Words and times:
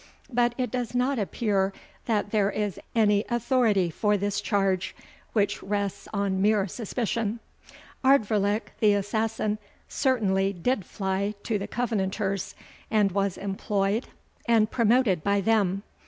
But 0.33 0.55
it 0.57 0.71
does 0.71 0.95
not 0.95 1.19
appear 1.19 1.73
that 2.07 2.31
there 2.31 2.49
is 2.49 2.79
any 2.95 3.23
authority 3.29 3.91
for 3.91 4.17
this 4.17 4.41
charge, 4.41 4.95
which 5.33 5.61
rests 5.61 6.07
on 6.11 6.41
mere 6.41 6.65
suspicion. 6.67 7.39
Ardvoirlich, 8.03 8.63
the 8.79 8.93
assassin, 8.95 9.59
certainly 9.87 10.53
did 10.53 10.85
fly 10.87 11.35
to 11.43 11.59
the 11.59 11.67
Covenanters, 11.67 12.55
and 12.89 13.11
was 13.11 13.37
employed 13.37 14.07
and 14.47 14.71
promoted 14.71 15.23
by 15.23 15.39
them. 15.39 15.83